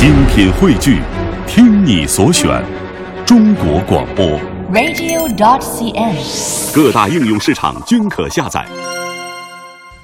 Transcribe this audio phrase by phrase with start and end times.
[0.00, 1.02] 精品汇聚，
[1.46, 2.64] 听你所选，
[3.26, 4.40] 中国广播。
[4.72, 6.72] radio.dot.cn，。
[6.72, 8.64] 各大应用市场均可下载。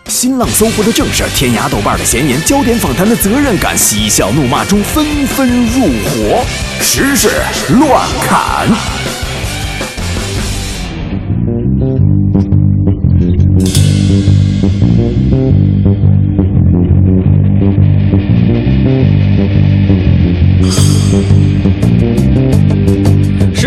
[0.04, 6.44] 新浪搜狐的正事，天涯豆瓣的闲言，焦点访谈的责任感，嬉笑怒骂中纷纷入伙，
[6.83, 7.31] 时事
[7.81, 8.69] 乱砍。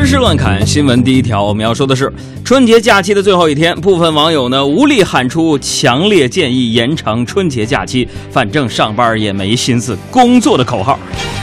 [0.09, 2.11] 事乱砍新闻第一条，我们要说的是
[2.43, 10.97] 春节假期的最后一天，部分网友呢无力喊出强烈建议延长春节假期，反正上班也没心思工作的口号。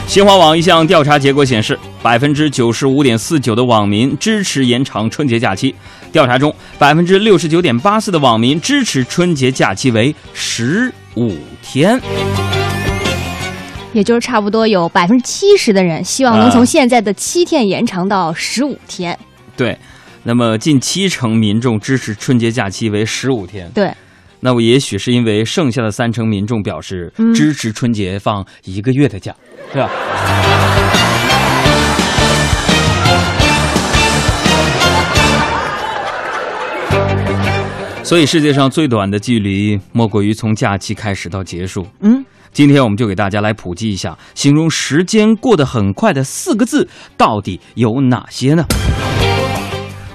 [0.05, 5.73] 新华网一项调查结果显示，百分之九十五点四九的网民支持延长春节假期。
[6.11, 11.97] 调查中，百分之六十九点八四的网民支持春节假期为十五天。
[13.93, 19.17] 也就是差不多有百分之七十的人希望能从现在的七天延长到十五天。
[19.55, 19.77] 对，
[20.23, 23.69] 那么近七成民众支持春节假期为十五天。
[23.73, 23.91] 对，
[24.41, 29.35] 那我也许是因为剩下的三成民众表示嗯支持春节放一个月的假，
[29.71, 29.89] 是吧？
[38.03, 41.85] 所以世界上最短的距离莫过于从假期开始到结束。
[41.99, 42.23] 嗯，
[42.57, 48.65] 今天我们就给大家来普及一下，形容时间过得很快的四个字到底有哪些呢？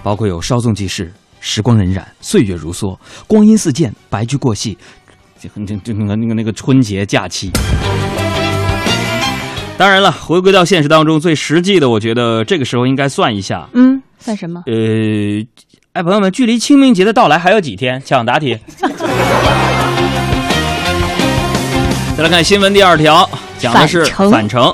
[0.03, 2.99] 包括有稍纵即逝、时光荏苒、岁月如梭、
[3.29, 4.77] 光阴似箭、白驹过隙，
[5.41, 7.49] 这这这那个那个那个春节假期。
[9.79, 14.61] 当然了，回归到现实当中，最实际的，我觉得这个时候应该算一下，嗯，算什么？
[14.67, 14.75] 呃，
[15.93, 18.03] 哎，朋友们，距离清明节的到来还有几天？
[18.05, 18.59] 抢答题。
[22.15, 24.73] 再来看新闻第二条，讲的是返程。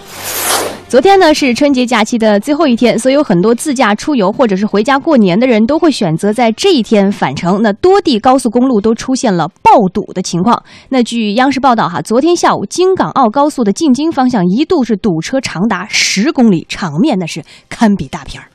[0.89, 7.63] 昨天呢是春节假期的最后一天，所以有很多自驾出游或者是回家过年的人都会选择在这一天返程。
[7.63, 10.61] 那多地高速公路都出现了爆堵的情况。
[10.89, 18.49] 那据央视报道哈，昨天下午京港澳高速的进京方向一度是堵车长达十公里，场面那是堪比大片儿。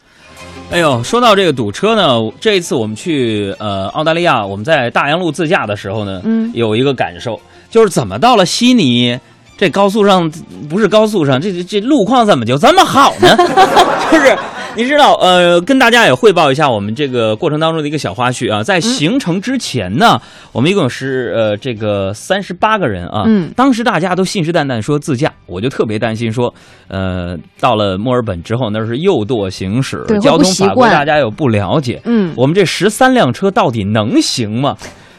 [0.72, 7.40] 哎呦，说到这个堵车呢，这一次我们去呃澳大利亚，我们在大洋路自驾的时候呢，嗯有一个感受，
[7.74, 9.20] 就是怎么到了悉尼。
[9.56, 10.30] 这高速上
[10.68, 13.38] 不是高速上，这这这路况怎么就这么好呢？
[14.12, 14.36] 就是
[14.76, 18.64] 你知道，呃，跟大家也汇报一下我们这个过程当中的一个小花絮啊。
[18.64, 20.20] 在行程之前呢，
[20.52, 23.24] 我们一共是呃这个三十八个人啊。
[23.28, 26.54] 嗯当时大家都信誓旦旦说自驾，我就特别担心说，
[26.88, 32.02] 呃，到了墨尔本之后那是右舵行驶对，交通法规大家有不了解。
[32.06, 34.76] 嗯，我们这十三辆车到底能行吗？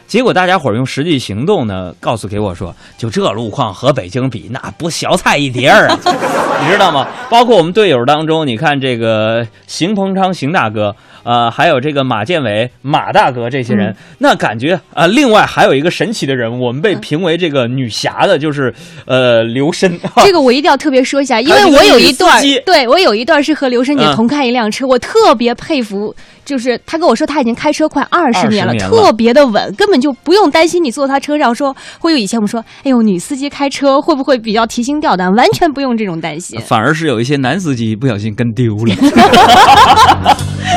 [0.07, 5.97] 结果大家伙儿用实际行动呢，告诉给我说，就这路况和北京比，那不小菜一碟儿啊，
[6.63, 7.07] 你知道吗？
[7.29, 18.71] 包括我们队友当中，你看这个邢鹏昌邢大哥，呃，还有这个马建伟马大哥这些人，嗯那感觉啊、呃另外还有一个神奇的人物，我们被评为这个女侠的，就是
[19.05, 19.99] 呃刘申。
[20.23, 26.15] 这个我一定要特别说一下，因为我有一段，对我有一段是和刘申姐嗯同开一辆车，我特别佩服，
[26.45, 36.59] 就是他跟我说他已经开车快二十年了，20年了特别的稳，根本就不用担心你坐他车上说会有以前我们说，哎呦女司机开车会不会比较提心吊胆，完全不用这种担心。
[36.61, 38.95] 反而是有一些男司机不小心跟丢了。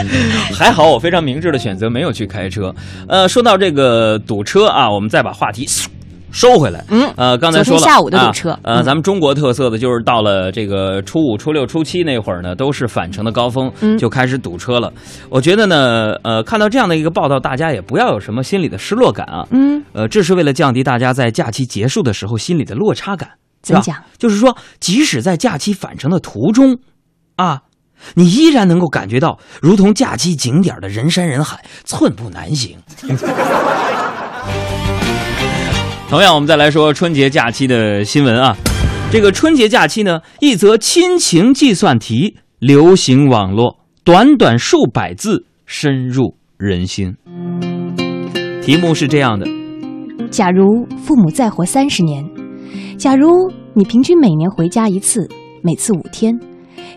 [0.55, 2.75] 还好我非常明智的选择没有去开车。
[3.09, 5.67] 呃，说到这个堵车啊，我们再把话题
[6.31, 6.85] 收回来。
[6.91, 14.93] 嗯呃，刚才说了，下午的堵车啊呃，嗯咱们中国特色的就是到了这个初五、初六、初七那会儿呢，都是返程的高峰，嗯就开始堵车了。
[15.31, 19.47] 我觉得呢，呃，看到这样的一个报道，大家也不要有什么心理的失落感啊。
[19.53, 23.31] 嗯，呃，这是为了降低大家在假期结束的时候心里的落差感。
[23.63, 23.97] 怎么讲？
[24.19, 26.79] 就是说，即使在假期返程的途中，
[27.37, 27.61] 啊，
[28.15, 32.77] 你依然能够感觉到如同假期景点的人山人海，寸步难行。
[36.09, 38.57] 同样，我们再来说春节假期的新闻啊。
[39.11, 47.17] 这个春节假期呢，一则亲情计算题流行网络，短短数百字，深入人心。
[48.63, 49.47] 题目是这样的：
[50.31, 52.23] 假如父母再活三十年，
[52.99, 55.29] 假如你平均每年回家一次，
[55.63, 56.39] 每次五天，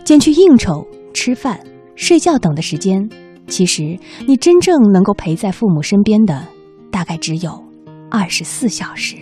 [0.04, 1.60] 减去应酬、吃饭、
[1.94, 3.08] 睡觉等的时间，
[3.46, 6.46] 其实你真正能够陪在父母身边的，
[6.90, 7.62] 大概只有
[8.10, 9.16] 二十四小时。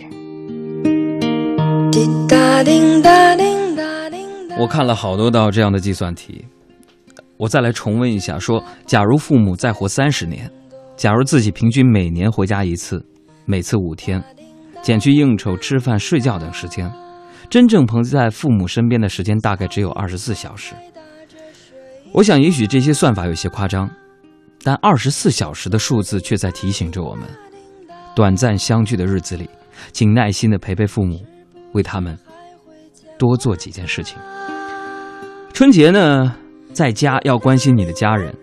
[4.59, 6.45] 我看了好多道这样的计算题，
[7.37, 8.39] 我再来重温一下。
[8.39, 10.51] 说，假如父母再活三十年，
[10.97, 13.05] 假如自己平均每年回家一次，
[13.47, 14.23] 每次五天，
[14.83, 16.93] 减去应酬、吃饭、睡觉等时间，
[17.49, 20.75] 真正陪在父母身边的时间大概只有二十四小时。
[22.12, 23.89] 我想，也许这些算法有些夸张，
[24.65, 27.25] 但二十四小时的数字却在提醒着我们：
[28.17, 29.49] 短暂相聚的日子里，
[29.93, 31.25] 请耐心的陪陪父母，
[31.73, 32.19] 为他们
[33.17, 34.19] 多做几件事情。
[35.53, 36.35] 春节呢，
[36.73, 38.35] 在家要关心你的家人，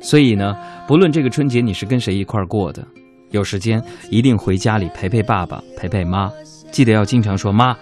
[0.00, 0.56] 所以呢，
[0.86, 2.82] 不论这个春节你是跟谁一块过的，
[3.30, 6.32] 有时间一定回家里陪陪爸爸，陪陪妈，
[6.72, 7.76] 记得要经常说妈，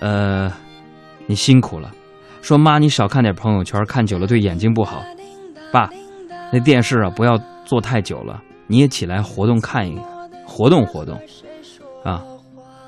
[0.00, 0.50] 呃，
[1.26, 1.92] 你辛苦了。
[2.42, 5.02] 说妈，你少看点朋友圈，看久了对眼睛不好。
[5.72, 5.90] 爸，
[6.52, 10.04] 那电视啊不要做太久了，你也起来活动看一看，
[10.46, 11.18] 活动活动。
[12.04, 12.22] 啊，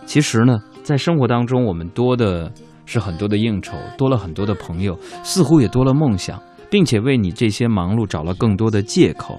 [0.06, 2.50] 其实呢，在生活当中，我们多的
[2.86, 6.40] 是很多的应酬，多了很多的朋友，似乎也多了梦想，
[6.70, 9.36] 并且为你这些忙碌找了更多的借口。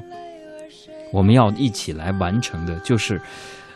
[1.13, 3.21] 我们要一起来完成的，就是，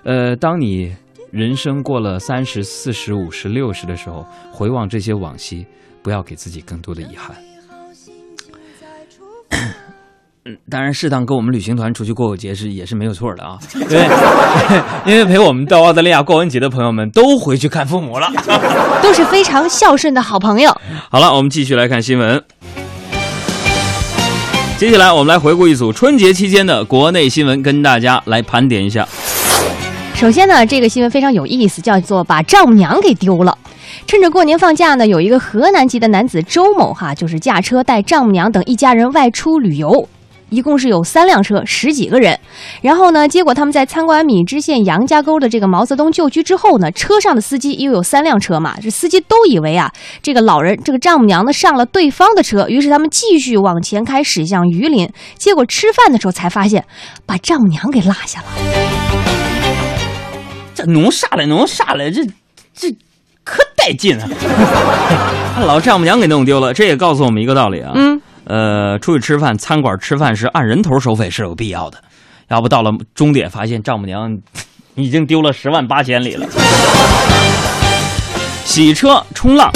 [0.04, 0.94] 呃，当你
[1.32, 5.66] 人生过了三十四十五十六十的时候，回望这些往昔。
[6.04, 7.36] 不要给自己更多的遗憾。
[10.46, 13.58] 嗯，当然，适当跟我们旅行团出去过过节是也是没有错的啊。
[13.88, 14.06] 对，
[15.10, 18.30] 因为陪我们到澳大利亚过完节的朋友们都回去看父母了，
[19.02, 20.70] 都是非常孝顺的好朋友。
[21.10, 22.44] 好了，我们继续来看新闻。
[24.78, 29.08] 接下来，我们来回顾一组春节期间的国内新闻，跟大家来盘点一下。
[30.16, 33.58] 首先呢，这个新闻非常有意思，叫做把丈母娘给丢了。
[34.08, 40.08] 趁着过年放假呢，有一个河南籍的男子周某哈，就是驾车带丈母娘等一家人外出旅游，
[40.50, 42.40] 一共是有三辆车，十几个人。
[42.82, 55.10] 然后呢，结果他们在参观米脂县杨家沟的这个毛泽东旧居之后呢，车上的司机因为有三辆车嘛，这司机都以为啊，这个老人这个丈母娘呢上了对方的车，于是他们继续往前开，驶向榆林。
[55.38, 56.86] 结果吃饭的时候才发现，
[57.26, 58.83] 把丈母娘给落下了。
[60.86, 61.46] 这弄啥嘞？
[61.46, 62.12] 弄啥嘞？
[62.12, 62.26] 这
[62.74, 62.96] 这。
[63.46, 64.30] 可带劲啊！
[65.68, 67.92] 老丈母娘给弄丢了，这也告诉我们一个道理啊。
[67.94, 71.98] 嗯，呃，出去吃饭，餐馆吃饭时按人头收费是有必要的，
[72.48, 74.38] 要不到了终点发现丈母娘
[74.96, 76.48] 已经丢了十万八千里了。
[78.64, 79.70] 洗车冲浪，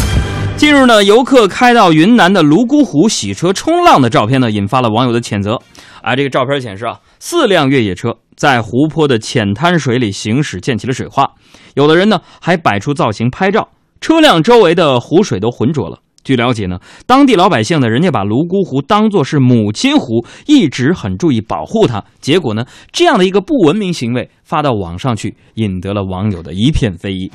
[0.56, 5.60] 近日呢，游客开到云南的泸沽湖洗车冲浪的照片呢，引发了网友的谴责。
[6.02, 11.28] 啊，这个照片显示啊，四辆越野车在湖泊的浅滩水里行驶，溅起了水花。
[11.74, 13.68] 有的人呢还摆出造型拍照，
[14.00, 15.98] 车辆周围的湖水都浑浊了。
[16.24, 22.04] 据了解呢，当地老百姓呢，人家把泸沽湖当作是母亲湖，一直很注意保护它。
[22.20, 27.32] 结果呢，这样的一个不文明行为发到网上去，引得了网友的一片非议。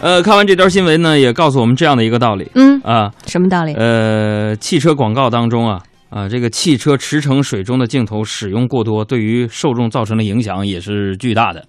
[0.00, 2.50] 呃，看完这条新闻呢，也告诉我们这样的一个道理。
[2.54, 3.74] 嗯啊，什么道理？
[3.74, 5.82] 呃，汽车广告当中啊。
[6.10, 11.64] 啊，这个汽车驰骋水中的镜头使用过多，对于受众造成的影响也是巨大的。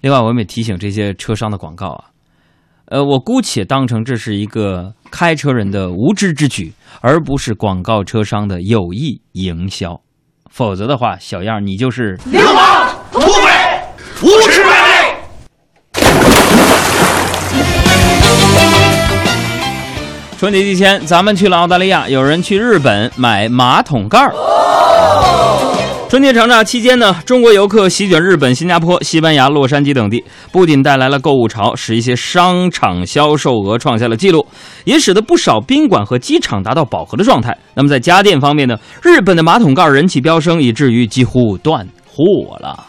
[0.00, 2.04] 另外，我们也提醒这些车商的广告啊，
[2.86, 10.00] 呃，我姑且当成这是一个开车人的无知之举，而不是广告车商的有意营销。
[10.48, 13.50] 否则的话，小样你就是流氓、土匪、
[14.22, 14.62] 无耻
[20.40, 24.32] 春节期间，咱们去了澳大利亚，有人去日本买马桶盖儿。
[26.08, 34.46] 春节长假期间呢，中国游客席卷日本、新加坡、西班牙、洛杉矶等地，不仅带来了购物潮，使一些商场销售额创下了纪录，
[34.84, 37.54] 也使得不少宾馆和机场达到饱和的状态。
[37.74, 42.86] 那么在家电方面呢，日本的马桶盖人气飙升，以至于几乎断货了。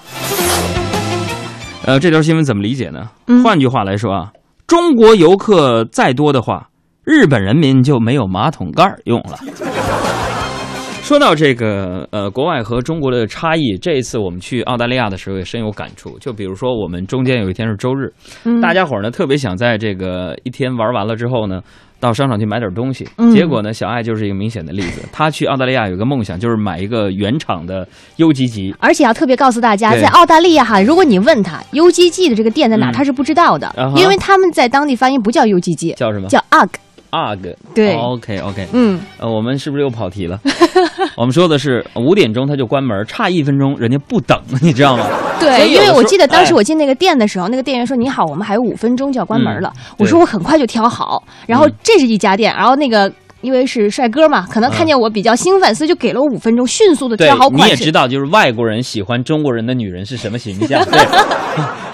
[1.83, 3.09] 呃，这条新闻怎么理解呢？
[3.27, 4.29] 嗯换句话来说啊，
[4.65, 6.69] 中国游客再多的话，
[7.03, 9.39] 日本人民就没有马桶盖儿用了。
[11.01, 16.17] 说到这个呃，国外和中国的差异，这一次我们去澳大利亚的时候也深有感触。
[16.20, 18.13] 就比如说，我们中间有一天是周日，
[18.46, 21.60] 嗯大家伙儿呢特别想在这个一天玩完了之后呢，
[22.00, 23.05] 到商场去买点东西。
[23.17, 25.01] 嗯结果呢，小爱就是一个明显的例子。
[25.12, 27.86] 他去澳大利亚有个梦想，就是买一个原厂的
[28.17, 28.74] U G G。
[28.79, 36.29] 而且要特别告诉大家，在澳大利亚哈，如果你问他 UGG 的这个店在哪，嗯他是不知道的啊，因为他们在当地发音不叫 UGG，叫什么？
[36.29, 36.70] 叫 UGG。
[37.11, 37.55] UGG。
[37.75, 38.67] 对 OK OK。
[38.73, 40.39] 嗯，呃，我们是不是又跑题了？
[41.15, 45.05] 我们说的是五点钟他就关门，差一分钟人家不等， 你知道吗？
[45.39, 49.71] 对，因为我记得当时哎我进那个店的时候，那个店员说：“你好，我们还有五分钟就要关门了。
[49.75, 53.11] 嗯我说：“我很快就挑好。”然后这是一家店，然后那个。
[53.41, 57.65] 因为是帅哥嘛，可能看见我比较兴奋，所以就给了我五分钟，迅速的对挑好，款式。
[57.65, 60.79] 你也知道，就是外国人喜欢中国人的女人是什么形象。
[60.85, 60.99] 对，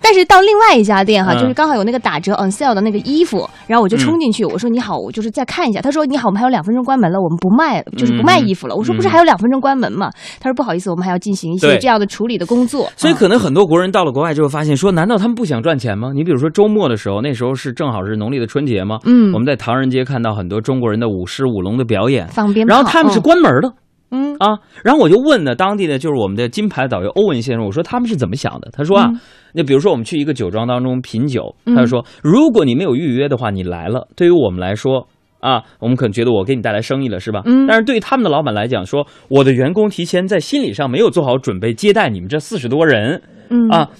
[0.00, 5.80] 但是到另外一家店哈，嗯就是刚好有那个打折 on sale 的那个衣服，然后我就冲进去，我说你好，我就是再看一下。
[5.80, 8.74] 他说你好，我们还有两分钟关门了，我们不卖，就是不卖衣服了。
[8.74, 10.10] 我说不是还有两分钟关门吗？
[10.40, 12.84] 他说不好意思，我们还要进行一些这样的处理的工作。
[12.86, 16.12] 啊所以可能很多国人到了国外之后，发现说，难道他们不想赚钱吗？
[16.14, 23.72] 你比如说周末的时候，那时候是正好是农历的春节嘛，嗯我们在唐人街看到很多中国人的舞狮舞龙的表演，放鞭炮，然后他们是关门的。
[24.12, 28.70] 嗯啊，然后我就问呢，当地的就是我们的金牌导游欧文先生，我说他们是怎么想的？
[28.70, 29.18] 他说啊，嗯
[29.54, 35.08] 那比如说我们去一个酒庄当中品酒，嗯他就说，如果你没有预约的话，你来了，对于我们来说。
[35.42, 37.42] 啊，我们可能觉得我给你带来生意了，是吧？
[37.46, 43.90] 嗯但是对于他们的老板来讲，说我的员工提前在心理上没有做好准备接待你们这四十多人嗯啊，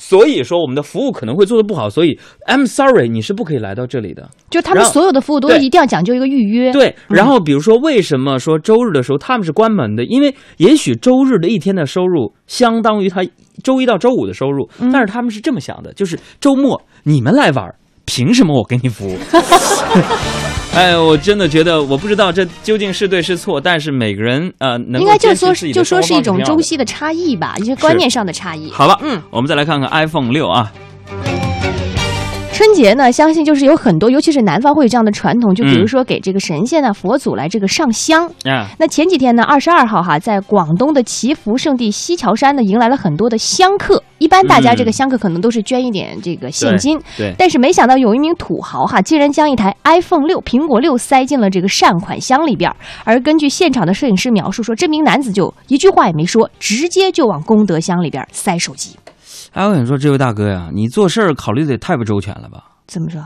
[0.00, 4.30] 所以说我们的服务可能会做的不好，所以 I'm sorry，你是不可以来到这里的。
[4.48, 6.72] 就他们所有的服务都对一定要讲究一个预约。
[6.72, 10.04] 对，然后比如说，为什么说周日的时候他们是关门的？
[10.04, 13.22] 因为也许周日的一天的收入相当于他
[13.64, 17.74] 周一到周五的收入，但是他们是这么想的，就是周末你们来玩，
[18.04, 19.18] 凭什么我给你服务？
[20.78, 28.70] 哎，我真的觉得，我不知道这究竟是对是错，但是每个人呃，能应该就说就说是一种生活方式挺好的中西的差异吧，一些观念上的差异。
[28.70, 30.72] 好了，嗯，我们再来看看 iPhone 六啊，
[32.58, 38.26] 春节呢，相信就是有很多，尤其是南方会有这样的传统，就比如嗯说给这个神仙呢、佛祖来这个上香。
[38.42, 44.02] 啊，那前几天呢，二十二号哈，在广东的祈福圣地西樵山呢，迎来了很多的香客。
[44.18, 52.74] 一般大家这个香客可能都是捐一点这个现金，嗯对，但是没想到有一名土豪哈，竟然将一台 iPhone 六、苹果六塞进了这个善款箱里边儿。
[53.04, 58.96] 而根据现场的摄影师描述说，这名男子就一句话也没说，直接就往功德箱里边塞手机。
[59.52, 62.64] 哎，我想说，这位大哥呀，你做事儿考虑的也太不周全了吧？
[62.86, 63.20] 怎么说？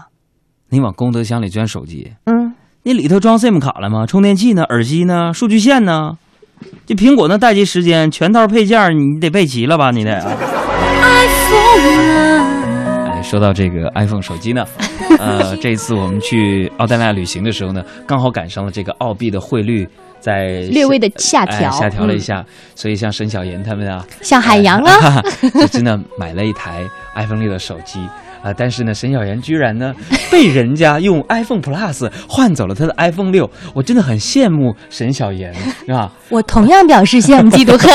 [0.71, 4.07] 你往功德箱里捐手机，嗯，你里头装 SIM 卡了吗？
[4.07, 4.63] 充电器呢？
[4.65, 5.33] 耳机呢？
[5.35, 6.17] 数据线呢？
[6.87, 9.91] 这苹果那待机时间全套配件你得备齐了吧？
[9.91, 10.31] 你得啊。
[13.33, 14.63] 哎，说到这个 iPhone 手机呢，
[15.19, 19.89] 呃，这一次我们去澳大利亚旅行的时候呢，刚好赶上了这个澳币的汇率
[20.21, 25.23] 在略微的下调哎下调了一嗯下，所以像沈小妍他们啊，像海洋啊，
[25.59, 26.83] 就真的买了一台
[27.15, 28.01] iPhone 六的手机
[28.43, 29.95] 啊、但是呢，沈小妍居然呢
[30.29, 35.55] 被人家用 iPhone Plus 换走了他的 iPhone 六，我真的很羡慕沈小妍，
[35.87, 36.11] 是吧？
[36.29, 37.89] 我同样表示羡慕嫉妒恨。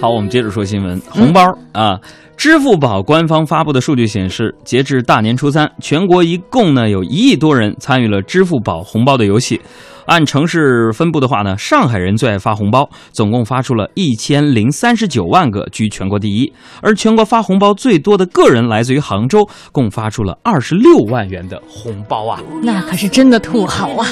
[0.00, 1.42] 好，我们接着说新闻，红包、
[1.72, 1.98] 啊。
[2.34, 9.60] 支付宝官方发布的数据显示，截至大年初三，全国一共呢有一亿多人参与了支付宝红包的游戏。
[10.06, 16.52] 按城市分布的话呢，上海人最爱发红包，总共发出了一千零三十九万个，居全国第一。
[16.80, 22.40] 而全国发红包最多的个人来自于杭州，共发出了二十六万元的红包啊。
[22.64, 24.04] 那可是真的土豪啊！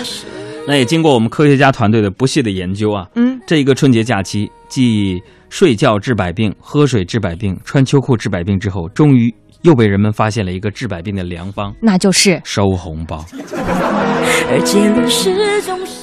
[0.68, 13.24] 那也经过我们科学家团队的不懈的研究啊，嗯，这一个春节假期，继睡觉治百病、喝水治百病、穿秋裤治百病之后，终于又被人们发现了一个治百病的良方那就是——收红包。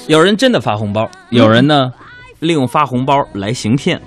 [0.09, 1.89] 有人真的发红包，有人呢
[2.41, 3.97] 利用发红包来行骗。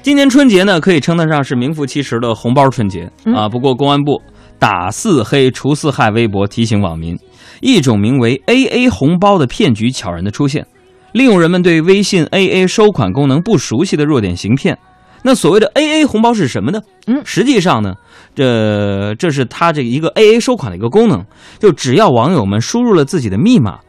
[0.00, 3.46] 今年春节呢，可以称得上是名副其实的红包春节啊。
[3.46, 4.22] 不过公安部
[4.58, 7.14] 打四黑除四害微博提醒网民，
[7.60, 10.66] 一种名为 AA 红包的骗局悄然的出现，
[11.12, 14.78] 利用人们对微信 AA 收款功能不熟悉的弱点行骗。
[15.22, 16.80] 那所谓的 AA 红包是什么呢？
[17.08, 17.94] 嗯实际上呢，
[18.34, 21.24] 这这是它这一个 AA 收款的一个功能，
[21.58, 23.80] 就只要网友们输入了自己的密码，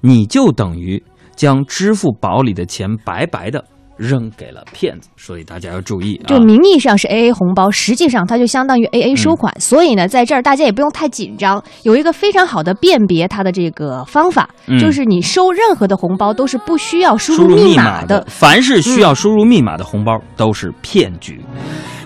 [0.00, 1.02] 你就等于
[1.34, 3.62] 将支付宝里的钱白白的
[3.96, 6.28] 扔给了骗子，所以大家要注意啊！
[6.28, 9.52] 就名义上是 AA 红包，实际上它就相当于 AA 收款。
[9.60, 18.24] 所以呢，在这儿大家也不用太紧张，有一个非常好的辨别它的这个方法，嗯就是你收任何的红包都是不需要输输入密密码的。
[18.28, 21.40] 凡是需要输入密码的红包都是骗局。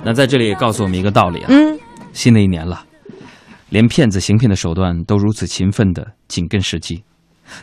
[0.04, 1.78] 那在这里也告诉我们一个道理啊，嗯，
[2.12, 2.84] 新的一年了，
[3.68, 7.02] 连骗子行骗的手段都如此勤奋的紧跟时机，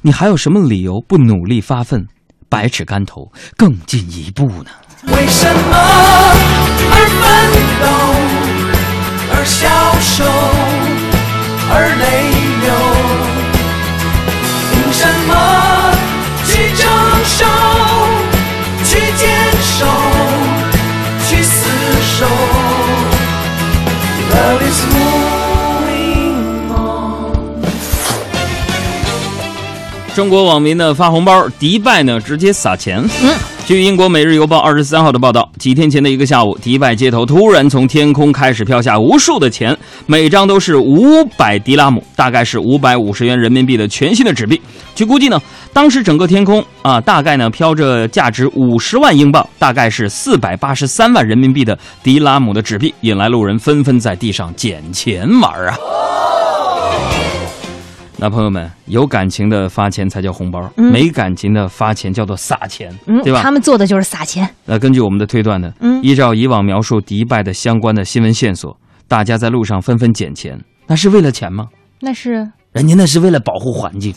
[0.02, 2.06] 你还有什么理由不努力发奋，
[2.50, 4.72] 百尺竿头更进一步呢？
[5.08, 5.78] 为什么
[6.92, 7.26] 而奋
[7.82, 7.86] 斗，
[9.34, 9.68] 而消
[10.02, 10.26] 瘦，
[11.70, 12.04] 而泪
[12.64, 12.68] 流？
[14.74, 15.32] 凭什么
[30.18, 33.08] 中国网民呢发红包，迪拜呢直接撒钱。
[33.22, 33.36] 嗯
[33.68, 44.60] 据英国《每日邮报》二十三号的报道，几天前的一个下午，迪拜街头突然从天空开始飘下无数的钱，每张都是五百迪拉姆，大概是五百五十元人民币的全新的纸币。
[44.96, 45.40] 据估计呢，
[45.72, 55.78] 当时整个天空啊，大概呢飘着价值五十万英镑，大概是四百八十三万人民币的迪拉姆的纸币，引来路人纷纷在地上捡钱玩啊。
[58.20, 63.44] 那朋友们，有感情的发钱才叫红包，嗯没感情的发钱叫做撒钱，嗯，对吧？
[63.44, 64.50] 他们做的就是撒钱。
[64.66, 68.76] 那根据我们的推断呢，嗯依照以往描述迪拜的相关的新闻线索，
[69.08, 71.68] 大家在路上纷纷捡钱，那是为了钱吗？
[72.00, 74.14] 那是人家那是为了保护环境。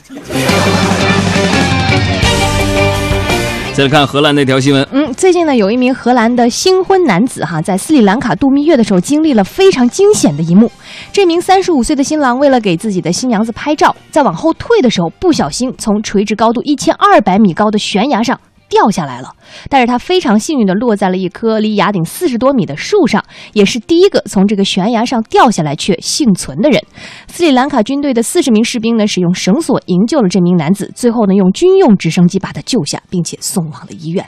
[3.72, 10.70] 再来看荷兰那条新闻，嗯，最近呢，有一名荷兰的新婚男子哈，在斯里兰卡度蜜月的时候，经历了非常惊险的一幕。
[11.12, 18.38] 这名三十五岁的新郎为了给自己的新娘子拍照，在往后退的时候，不小心从垂直高度一千二百米高的悬崖上
[18.70, 19.34] 掉下来了。
[19.68, 23.22] 但是他非常幸运的落在了一棵离崖顶四十多米的树上，
[23.52, 26.80] 也是第一个从这个悬崖上掉下来却幸存的人。
[27.26, 34.24] 斯里兰卡军队的四十名士兵呢，使用绳索营救了这名男子，最后呢，用军用直升机把他救下，并且送往了医院。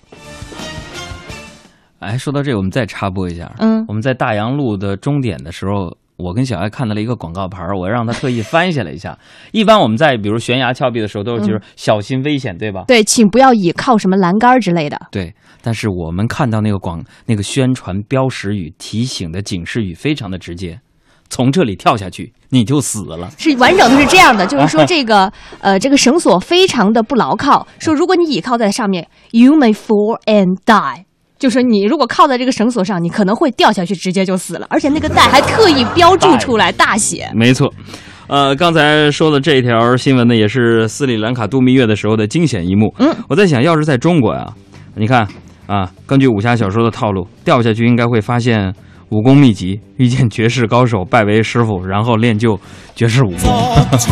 [2.01, 5.97] 哎，说到这个，我们再插播一下，嗯我们在大洋路的终点的时候。
[6.17, 9.19] 我跟小爱看到了一个广告牌儿，我让他特意翻下来一下。
[9.53, 12.85] 一般我们在比如悬崖峭壁的时候，都是就是小心危险，对吧？
[12.87, 14.99] 对，请不要倚靠什么栏杆之类的。
[15.11, 20.79] 对，但是我们看到那个广那个宣传标识语提醒的警示语非常的直接，
[21.29, 23.31] 从这里跳下去你就死了。
[23.39, 31.05] 是完整的是这样的， 就是说这个呃这个绳索非常的不牢靠，说如果你倚靠在上面，you may fall and die。
[31.43, 34.67] 就是你如果靠在这个绳索上，你可能会掉下去，直接就死了。
[34.71, 37.29] 而且那个带还特意标注出来大写。
[37.35, 37.69] 没错，
[38.29, 42.95] 呃，刚才说的这一条新闻呢，也是斯里兰卡度蜜月的时候的惊险一幕。
[43.01, 44.47] 嗯，我在想，要是在中国呀，
[44.95, 45.27] 你看
[45.67, 48.73] 啊，根据武侠小说的套路，掉下去应该会发现
[49.13, 52.59] 武功秘籍，遇见绝世高手，拜为师傅，然后练就
[52.97, 53.41] 绝世武功。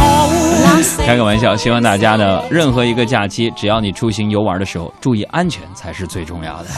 [1.06, 6.68] 开个玩笑，希望大家呢，任何一个假期，只要你出行游玩的时候，注意安全才是最重要的。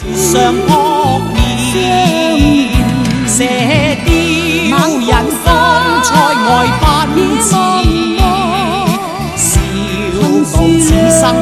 [11.21, 11.35] 上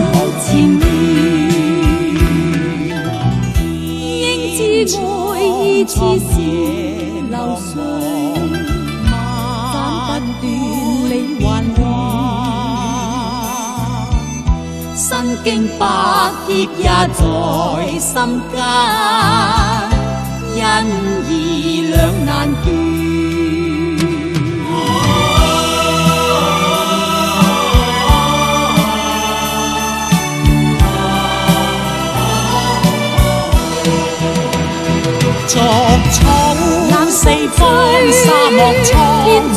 [5.84, 6.34] 痴笑
[7.30, 7.72] 流水，
[9.72, 9.74] 斩
[10.40, 11.12] 不断你
[11.44, 11.46] 还
[11.78, 11.82] 愿。
[14.96, 15.02] 身
[15.42, 15.46] 经
[15.78, 15.82] 百
[16.46, 17.20] 劫也在
[17.98, 18.12] 心
[18.52, 18.54] 间，
[20.62, 20.64] 恩
[21.28, 21.30] 义
[21.88, 22.28] 两难
[22.64, 22.99] 断。
[35.50, 36.22] 逐草
[37.10, 37.58] 四方，
[38.12, 38.88] 沙漠蒼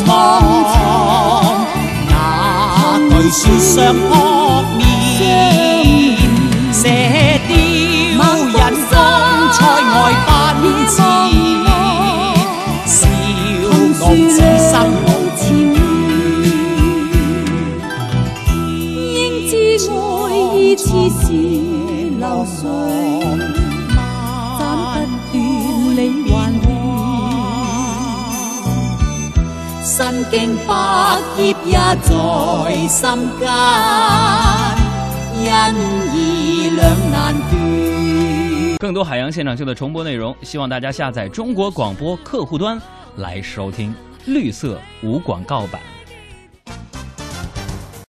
[0.04, 0.10] 茫，
[2.10, 2.12] 那
[2.98, 4.12] 巨樹上撲
[4.76, 4.82] 面，
[6.72, 6.82] 射
[7.46, 8.58] 雕引
[8.90, 8.92] 風
[9.54, 9.62] 塞
[9.94, 10.92] 外奔馳，
[12.84, 12.92] 笑
[14.00, 14.36] 傲此
[14.68, 14.74] 生
[30.30, 32.08] 经百劫也在
[32.88, 33.02] 心
[33.38, 33.48] 间，
[35.38, 35.46] 因
[36.14, 37.52] 义两难断。
[38.78, 42.80] 更多海洋现场秀的重播内容，希望大家下载中国广播客户端
[43.16, 43.94] 来收听
[44.26, 45.80] 绿色无广告版。